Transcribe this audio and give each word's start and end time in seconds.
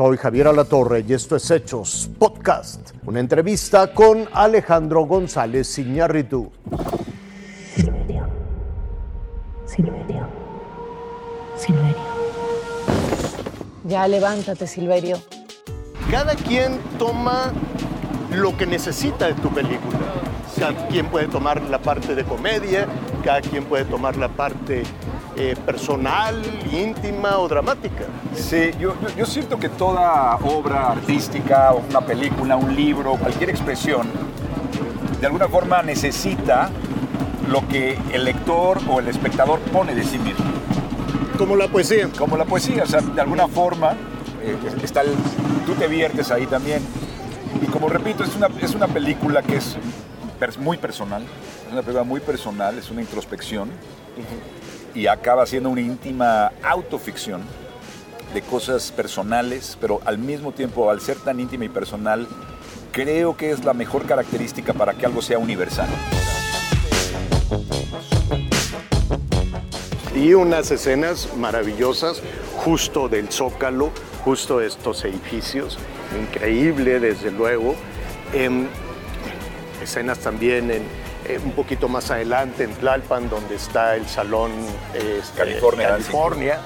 Soy 0.00 0.16
Javier 0.16 0.48
Alatorre 0.48 1.04
y 1.06 1.12
esto 1.12 1.36
es 1.36 1.50
Hechos 1.50 2.08
Podcast, 2.18 2.92
una 3.04 3.20
entrevista 3.20 3.92
con 3.92 4.26
Alejandro 4.32 5.04
González 5.04 5.78
Iñárritu. 5.78 6.50
Silverio. 7.74 8.26
Silverio. 9.66 10.26
Silverio. 11.54 11.96
Ya 13.84 14.08
levántate, 14.08 14.66
Silverio. 14.66 15.18
Cada 16.10 16.34
quien 16.34 16.78
toma 16.98 17.52
lo 18.32 18.56
que 18.56 18.64
necesita 18.64 19.26
de 19.26 19.34
tu 19.34 19.50
película. 19.50 19.98
Cada 20.58 20.88
quien 20.88 21.10
puede 21.10 21.28
tomar 21.28 21.60
la 21.64 21.78
parte 21.78 22.14
de 22.14 22.24
comedia, 22.24 22.86
cada 23.22 23.42
quien 23.42 23.64
puede 23.64 23.84
tomar 23.84 24.16
la 24.16 24.28
parte 24.28 24.82
eh, 25.36 25.54
personal, 25.64 26.40
íntima 26.72 27.38
o 27.38 27.48
dramática. 27.48 28.04
Sí, 28.34 28.70
yo, 28.78 28.94
yo- 29.00 29.16
yo 29.16 29.26
siento 29.26 29.58
que 29.58 29.68
toda 29.68 30.36
obra 30.36 30.90
artística, 30.92 31.72
una 31.72 32.00
película, 32.00 32.56
un 32.56 32.74
libro, 32.74 33.14
cualquier 33.16 33.50
expresión, 33.50 34.08
de 35.20 35.26
alguna 35.26 35.48
forma 35.48 35.82
necesita 35.82 36.70
lo 37.50 37.66
que 37.68 37.98
el 38.12 38.24
lector 38.24 38.78
o 38.88 39.00
el 39.00 39.08
espectador 39.08 39.58
pone 39.60 39.94
de 39.94 40.02
sí 40.04 40.18
mismo. 40.18 40.44
Como 41.38 41.56
la 41.56 41.68
poesía. 41.68 42.08
Como 42.18 42.36
la 42.36 42.44
poesía, 42.44 42.82
o 42.82 42.86
sea, 42.86 43.00
de 43.00 43.20
alguna 43.20 43.48
forma 43.48 43.92
eh, 44.42 44.56
está 44.82 45.02
el- 45.02 45.14
tú 45.66 45.74
te 45.74 45.86
viertes 45.86 46.30
ahí 46.30 46.46
también. 46.46 46.82
Y 47.62 47.66
como 47.66 47.88
repito, 47.88 48.24
es 48.24 48.34
una, 48.36 48.48
es 48.62 48.74
una 48.74 48.86
película 48.86 49.42
que 49.42 49.56
es 49.56 49.76
pers- 50.40 50.56
muy 50.58 50.78
personal, 50.78 51.22
es 51.66 51.72
una 51.72 51.82
película 51.82 52.04
muy 52.04 52.20
personal, 52.20 52.78
es 52.78 52.90
una 52.90 53.00
introspección 53.02 53.68
y 54.94 55.06
acaba 55.06 55.46
siendo 55.46 55.70
una 55.70 55.80
íntima 55.80 56.52
autoficción 56.62 57.42
de 58.34 58.42
cosas 58.42 58.92
personales, 58.92 59.76
pero 59.80 60.00
al 60.04 60.18
mismo 60.18 60.52
tiempo, 60.52 60.90
al 60.90 61.00
ser 61.00 61.18
tan 61.18 61.40
íntima 61.40 61.64
y 61.64 61.68
personal, 61.68 62.28
creo 62.92 63.36
que 63.36 63.50
es 63.50 63.64
la 63.64 63.74
mejor 63.74 64.06
característica 64.06 64.72
para 64.72 64.94
que 64.94 65.06
algo 65.06 65.22
sea 65.22 65.38
universal. 65.38 65.88
Y 70.14 70.34
unas 70.34 70.70
escenas 70.70 71.28
maravillosas 71.36 72.22
justo 72.56 73.08
del 73.08 73.30
Zócalo, 73.30 73.90
justo 74.24 74.58
de 74.58 74.66
estos 74.66 75.04
edificios, 75.04 75.78
increíble 76.20 77.00
desde 77.00 77.30
luego. 77.30 77.74
Em, 78.32 78.66
escenas 79.82 80.18
también 80.18 80.70
en, 80.70 80.82
eh, 81.26 81.40
un 81.42 81.52
poquito 81.52 81.88
más 81.88 82.10
adelante 82.10 82.64
en 82.64 82.72
Tlalpan, 82.74 83.28
donde 83.28 83.56
está 83.56 83.96
el 83.96 84.06
Salón 84.06 84.50
eh, 84.94 85.20
este, 85.22 85.38
California 85.38 85.88
California. 85.88 86.60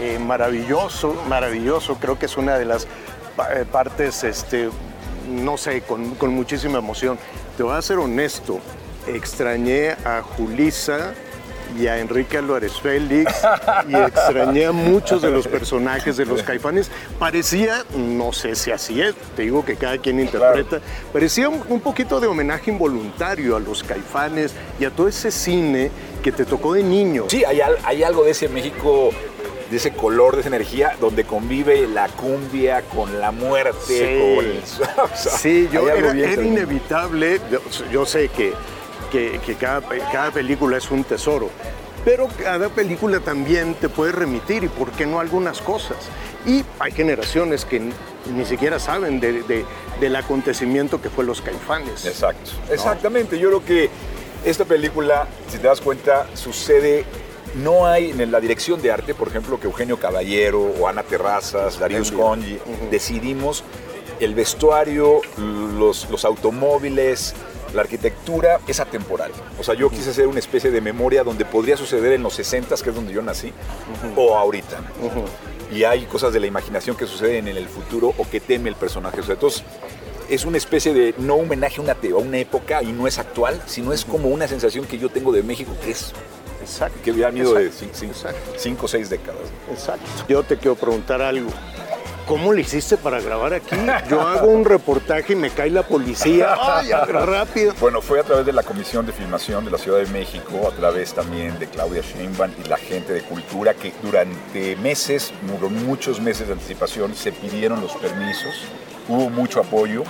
Eh, 0.00 0.18
maravilloso, 0.18 1.14
maravilloso. 1.28 1.96
Creo 1.96 2.18
que 2.18 2.26
es 2.26 2.36
una 2.36 2.56
de 2.56 2.64
las 2.64 2.84
eh, 2.84 3.64
partes, 3.70 4.22
este, 4.22 4.70
no 5.28 5.56
sé, 5.56 5.82
con, 5.82 6.14
con 6.14 6.32
muchísima 6.32 6.78
emoción. 6.78 7.18
Te 7.56 7.64
voy 7.64 7.76
a 7.76 7.82
ser 7.82 7.98
honesto, 7.98 8.60
extrañé 9.08 9.96
a 10.04 10.22
Julisa 10.22 11.14
y 11.76 11.86
a 11.86 11.98
Enrique 11.98 12.38
Álvarez 12.38 12.72
Félix 12.80 13.32
y 13.88 13.94
extrañé 13.96 14.66
a 14.66 14.72
muchos 14.72 15.22
de 15.22 15.30
los 15.30 15.46
personajes 15.48 16.16
de 16.16 16.24
los 16.26 16.42
caifanes. 16.42 16.90
Parecía, 17.18 17.84
no 17.96 18.32
sé 18.32 18.54
si 18.54 18.70
así 18.70 19.00
es, 19.02 19.14
te 19.36 19.42
digo 19.42 19.64
que 19.64 19.76
cada 19.76 19.98
quien 19.98 20.20
interpreta, 20.20 20.80
parecía 21.12 21.48
un, 21.48 21.62
un 21.68 21.80
poquito 21.80 22.20
de 22.20 22.26
homenaje 22.26 22.70
involuntario 22.70 23.56
a 23.56 23.60
los 23.60 23.82
caifanes 23.82 24.52
y 24.78 24.84
a 24.84 24.90
todo 24.90 25.08
ese 25.08 25.30
cine 25.30 25.90
que 26.22 26.32
te 26.32 26.44
tocó 26.44 26.74
de 26.74 26.82
niño. 26.82 27.24
Sí, 27.28 27.44
hay, 27.44 27.60
hay 27.84 28.02
algo 28.02 28.24
de 28.24 28.30
ese 28.32 28.48
México, 28.48 29.10
de 29.70 29.76
ese 29.76 29.92
color, 29.92 30.34
de 30.34 30.40
esa 30.40 30.48
energía, 30.48 30.96
donde 31.00 31.24
convive 31.24 31.86
la 31.86 32.08
cumbia 32.08 32.82
con 32.82 33.20
la 33.20 33.30
muerte, 33.30 33.78
Sí. 33.86 34.34
con 34.36 34.44
el... 34.44 34.58
o 35.12 35.16
sea, 35.16 35.32
Sí, 35.32 35.68
yo 35.72 35.88
era, 35.88 36.10
era 36.10 36.42
inevitable. 36.42 37.40
Yo, 37.50 37.60
yo 37.92 38.06
sé 38.06 38.28
que, 38.28 38.52
que- 39.10 39.40
que 39.44 39.54
cada, 39.54 39.80
cada 40.12 40.30
película 40.30 40.76
es 40.76 40.90
un 40.90 41.04
tesoro, 41.04 41.50
pero 42.04 42.28
cada 42.42 42.68
película 42.68 43.20
también 43.20 43.74
te 43.74 43.88
puede 43.88 44.12
remitir 44.12 44.64
y 44.64 44.68
por 44.68 44.90
qué 44.92 45.06
no 45.06 45.20
algunas 45.20 45.60
cosas. 45.60 45.96
Y 46.46 46.64
hay 46.78 46.92
generaciones 46.92 47.64
que 47.64 47.80
ni 47.80 48.44
siquiera 48.44 48.78
saben 48.78 49.20
de- 49.20 49.42
de- 49.42 49.64
del 50.00 50.16
acontecimiento 50.16 51.00
que 51.02 51.10
fue 51.10 51.24
los 51.24 51.40
caifanes. 51.42 52.04
Exacto, 52.06 52.50
exactamente. 52.70 53.38
Yo 53.38 53.48
creo 53.48 53.64
que 53.64 53.90
esta 54.44 54.64
película, 54.64 55.26
si 55.50 55.58
te 55.58 55.66
das 55.66 55.80
cuenta, 55.80 56.26
sucede. 56.34 57.04
No 57.54 57.86
hay 57.86 58.10
en 58.10 58.30
la 58.30 58.40
dirección 58.40 58.80
de 58.82 58.92
arte, 58.92 59.14
por 59.14 59.28
ejemplo, 59.28 59.58
que 59.58 59.66
Eugenio 59.66 59.98
Caballero 59.98 60.60
o 60.60 60.86
Ana 60.86 61.02
Terrazas, 61.02 61.78
Darius 61.78 62.12
Conji, 62.12 62.58
decidimos 62.90 63.64
el 64.20 64.34
vestuario, 64.34 65.22
los, 65.38 66.08
los 66.10 66.24
automóviles, 66.26 67.34
la 67.74 67.82
arquitectura 67.82 68.60
es 68.66 68.80
atemporal. 68.80 69.32
O 69.58 69.62
sea, 69.62 69.74
yo 69.74 69.90
quise 69.90 70.10
hacer 70.10 70.26
una 70.26 70.38
especie 70.38 70.70
de 70.70 70.80
memoria 70.80 71.24
donde 71.24 71.44
podría 71.44 71.76
suceder 71.76 72.12
en 72.12 72.22
los 72.22 72.34
60, 72.34 72.74
que 72.76 72.90
es 72.90 72.94
donde 72.94 73.12
yo 73.12 73.22
nací, 73.22 73.52
o 74.16 74.36
ahorita. 74.36 74.80
Y 75.72 75.84
hay 75.84 76.06
cosas 76.06 76.32
de 76.32 76.40
la 76.40 76.46
imaginación 76.46 76.96
que 76.96 77.06
suceden 77.06 77.48
en 77.48 77.56
el 77.56 77.68
futuro 77.68 78.14
o 78.16 78.28
que 78.28 78.40
teme 78.40 78.68
el 78.70 78.76
personaje. 78.76 79.20
O 79.20 79.24
sea, 79.24 79.34
entonces, 79.34 79.62
es 80.28 80.44
una 80.44 80.56
especie 80.58 80.92
de 80.92 81.14
no 81.18 81.36
homenaje 81.36 81.80
a 81.80 81.82
una, 81.82 81.92
a 81.92 82.16
una 82.16 82.38
época 82.38 82.82
y 82.82 82.92
no 82.92 83.06
es 83.06 83.18
actual, 83.18 83.62
sino 83.66 83.92
es 83.92 84.04
como 84.04 84.28
una 84.28 84.46
sensación 84.48 84.86
que 84.86 84.98
yo 84.98 85.08
tengo 85.08 85.32
de 85.32 85.42
México 85.42 85.72
que 85.82 85.90
es 85.90 86.12
Exacto. 86.60 86.98
que 87.02 87.24
han 87.24 87.36
ido 87.36 87.54
de 87.54 87.70
cinco 88.56 88.86
o 88.86 88.88
seis 88.88 89.08
décadas. 89.08 89.42
Exacto. 89.70 90.04
Yo 90.28 90.42
te 90.42 90.56
quiero 90.56 90.74
preguntar 90.74 91.22
algo. 91.22 91.50
¿Cómo 92.28 92.52
le 92.52 92.60
hiciste 92.60 92.96
para 92.98 93.20
grabar 93.20 93.54
aquí? 93.54 93.74
Yo 94.08 94.20
hago 94.28 94.48
un 94.48 94.64
reportaje 94.64 95.32
y 95.32 95.36
me 95.36 95.50
cae 95.50 95.70
la 95.70 95.82
policía. 95.82 96.54
¡Ay, 96.60 96.90
rápido! 97.08 97.72
Bueno, 97.80 98.00
fue 98.02 98.20
a 98.20 98.22
través 98.22 98.44
de 98.46 98.52
la 98.52 98.62
Comisión 98.62 99.06
de 99.06 99.12
Filmación 99.12 99.64
de 99.64 99.70
la 99.70 99.78
Ciudad 99.78 99.98
de 99.98 100.06
México, 100.06 100.68
a 100.70 100.76
través 100.76 101.14
también 101.14 101.58
de 101.58 101.66
Claudia 101.66 102.02
Sheinbaum 102.02 102.50
y 102.64 102.68
la 102.68 102.76
gente 102.76 103.12
de 103.14 103.22
Cultura, 103.22 103.72
que 103.74 103.92
durante 104.02 104.76
meses, 104.76 105.32
mu- 105.42 105.68
muchos 105.70 106.20
meses 106.20 106.46
de 106.48 106.52
anticipación, 106.52 107.14
se 107.14 107.32
pidieron 107.32 107.80
los 107.80 107.92
permisos, 107.96 108.54
hubo 109.08 109.30
mucho 109.30 109.60
apoyo, 109.60 110.02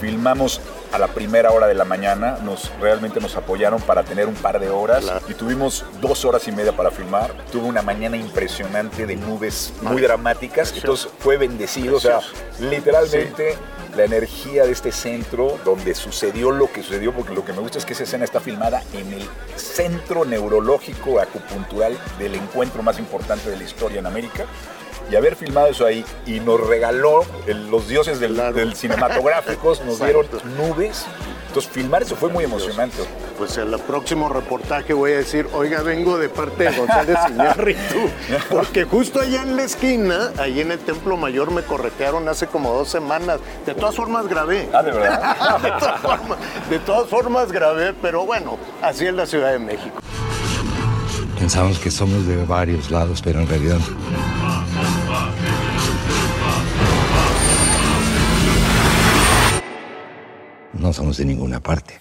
filmamos 0.00 0.60
a 0.92 0.98
la 0.98 1.08
primera 1.08 1.50
hora 1.50 1.66
de 1.66 1.74
la 1.74 1.84
mañana, 1.84 2.38
nos, 2.42 2.70
realmente 2.80 3.18
nos 3.20 3.34
apoyaron 3.36 3.80
para 3.80 4.02
tener 4.04 4.26
un 4.26 4.34
par 4.34 4.60
de 4.60 4.68
horas 4.68 5.04
Claro. 5.04 5.20
y 5.28 5.34
tuvimos 5.34 5.84
dos 6.00 6.24
horas 6.24 6.46
y 6.48 6.52
media 6.52 6.72
para 6.72 6.90
filmar. 6.90 7.32
Tuve 7.50 7.64
una 7.66 7.82
mañana 7.82 8.16
impresionante 8.16 9.06
de 9.06 9.16
nubes 9.16 9.72
muy 9.80 10.02
dramáticas, 10.02 10.72
entonces 10.76 11.08
fue 11.18 11.36
bendecido, 11.38 11.96
o 11.96 12.00
sea, 12.00 12.20
literalmente 12.58 13.56
la 13.96 14.04
energía 14.04 14.64
de 14.64 14.72
este 14.72 14.90
centro 14.92 15.58
donde 15.64 15.94
sucedió 15.94 16.50
lo 16.50 16.70
que 16.72 16.82
sucedió, 16.82 17.12
porque 17.12 17.34
lo 17.34 17.44
que 17.44 17.52
me 17.52 17.60
gusta 17.60 17.78
es 17.78 17.84
que 17.84 17.92
esa 17.92 18.04
escena 18.04 18.24
está 18.24 18.40
filmada 18.40 18.82
en 18.92 19.12
el 19.12 19.22
centro 19.56 20.24
neurológico 20.24 21.20
acupuntural 21.20 21.96
del 22.18 22.34
encuentro 22.34 22.82
más 22.82 22.98
importante 22.98 23.50
de 23.50 23.56
la 23.56 23.64
historia 23.64 23.98
en 23.98 24.06
América. 24.06 24.44
Y 25.12 25.16
haber 25.16 25.36
filmado 25.36 25.66
eso 25.66 25.84
ahí 25.84 26.02
y 26.26 26.40
nos 26.40 26.58
regaló 26.66 27.22
el- 27.46 27.70
los 27.70 27.86
dioses 27.86 28.18
del, 28.18 28.32
Claro. 28.32 28.54
del 28.54 28.74
cinematográficos, 28.74 29.84
nos 29.84 29.98
dieron 30.02 30.26
nubes. 30.56 31.04
Entonces 31.48 31.70
filmar 31.70 32.02
eso 32.02 32.16
fue 32.16 32.30
muy 32.30 32.44
emocionante. 32.44 32.96
Pues 33.36 33.58
en 33.58 33.74
el 33.74 33.78
próximo 33.80 34.30
reportaje 34.30 34.94
voy 34.94 35.12
a 35.12 35.16
decir, 35.18 35.46
oiga, 35.52 35.82
vengo 35.82 36.16
de 36.16 36.30
parte 36.30 36.64
de 36.64 36.78
González 36.78 37.18
Iñárritu, 37.28 38.08
porque 38.50 38.84
justo 38.84 39.20
allá 39.20 39.42
en 39.42 39.54
la 39.56 39.64
esquina, 39.64 40.30
ahí 40.38 40.62
en 40.62 40.72
el 40.72 40.78
Templo 40.78 41.18
Mayor, 41.18 41.50
me 41.50 41.60
corretearon 41.60 42.26
hace 42.30 42.46
como 42.46 42.72
dos 42.72 42.88
semanas. 42.88 43.38
De 43.66 43.74
todas 43.74 43.94
formas 43.94 44.26
grabé. 44.28 44.70
Ah, 44.72 44.82
de 44.82 44.92
verdad. 44.92 45.36
de, 45.62 45.68
todas 45.78 46.00
formas, 46.00 46.38
de 46.70 46.78
todas 46.78 47.06
formas 47.10 47.52
grabé, 47.52 47.92
pero 48.00 48.24
bueno, 48.24 48.56
así 48.80 49.04
es 49.06 49.12
la 49.12 49.26
Ciudad 49.26 49.52
de 49.52 49.58
México. 49.58 49.98
Pensamos 51.38 51.78
que 51.78 51.90
somos 51.90 52.26
de 52.26 52.36
varios 52.46 52.90
lados, 52.90 53.20
pero 53.22 53.40
en 53.40 53.48
realidad 53.48 53.78
no 60.82 60.92
somos 60.92 61.16
de 61.16 61.24
ninguna 61.24 61.60
parte. 61.60 62.00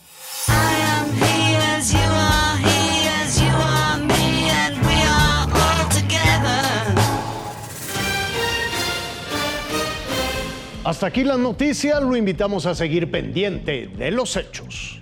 Hasta 10.84 11.06
aquí 11.06 11.24
la 11.24 11.38
noticia, 11.38 12.00
lo 12.00 12.18
invitamos 12.18 12.66
a 12.66 12.74
seguir 12.74 13.12
pendiente 13.12 13.88
de 13.88 14.12
los 14.12 14.36
hechos. 14.36 15.01